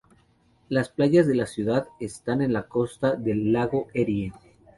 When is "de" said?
1.27-1.35